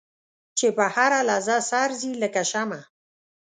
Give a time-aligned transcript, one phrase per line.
[0.57, 2.81] چې په هره لحظه سر ځي لکه شمع.